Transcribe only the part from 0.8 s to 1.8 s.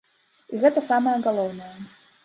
самае галоўнае.